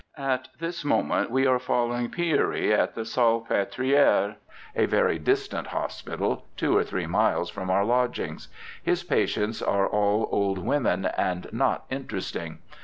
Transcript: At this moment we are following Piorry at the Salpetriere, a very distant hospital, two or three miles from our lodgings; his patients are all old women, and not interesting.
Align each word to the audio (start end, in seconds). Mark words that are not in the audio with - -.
At 0.17 0.47
this 0.57 0.83
moment 0.83 1.29
we 1.29 1.45
are 1.45 1.59
following 1.59 2.09
Piorry 2.09 2.71
at 2.73 2.95
the 2.95 3.05
Salpetriere, 3.05 4.33
a 4.75 4.87
very 4.87 5.19
distant 5.19 5.67
hospital, 5.67 6.47
two 6.57 6.75
or 6.75 6.83
three 6.83 7.05
miles 7.05 7.51
from 7.51 7.69
our 7.69 7.85
lodgings; 7.85 8.47
his 8.81 9.03
patients 9.03 9.61
are 9.61 9.85
all 9.85 10.27
old 10.31 10.57
women, 10.57 11.05
and 11.05 11.45
not 11.51 11.85
interesting. 11.91 12.63